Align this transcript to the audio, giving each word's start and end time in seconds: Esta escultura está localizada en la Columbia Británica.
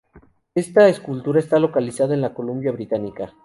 Esta 0.55 0.87
escultura 0.89 1.37
está 1.39 1.59
localizada 1.59 2.15
en 2.15 2.21
la 2.21 2.33
Columbia 2.33 2.71
Británica. 2.71 3.35